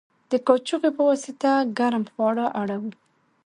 [0.31, 2.91] د کاچوغې په واسطه ګرم خواړه اړوو.